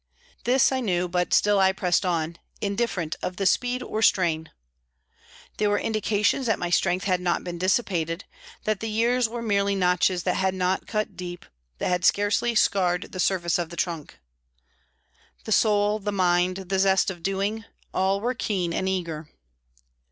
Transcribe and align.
This 0.45 0.71
I 0.71 0.79
knew, 0.79 1.07
but 1.07 1.31
still 1.31 1.59
I 1.59 1.71
pressed 1.73 2.07
on, 2.07 2.37
indifferent 2.59 3.17
of 3.21 3.35
the 3.35 3.45
speed 3.45 3.83
or 3.83 4.01
strain. 4.01 4.49
There 5.57 5.69
were 5.69 5.77
indications 5.77 6.47
that 6.47 6.57
my 6.57 6.71
strength 6.71 7.03
had 7.05 7.21
not 7.21 7.43
been 7.43 7.59
dissipated, 7.59 8.25
that 8.63 8.79
the 8.79 8.89
years 8.89 9.29
were 9.29 9.43
merely 9.43 9.75
notches 9.75 10.23
that 10.23 10.37
had 10.37 10.55
not 10.55 10.87
cut 10.87 11.15
deep, 11.15 11.45
that 11.77 11.89
had 11.89 12.03
scarcely 12.03 12.55
scarred 12.55 13.11
the 13.11 13.19
surface 13.19 13.59
of 13.59 13.69
the 13.69 13.77
trunk. 13.77 14.17
The 15.43 15.51
soul, 15.51 15.99
the 15.99 16.11
mind, 16.11 16.57
the 16.57 16.79
zest 16.79 17.11
of 17.11 17.21
doing 17.21 17.65
all 17.93 18.21
were 18.21 18.33
keen 18.33 18.73
and 18.73 18.89
eager. 18.89 19.29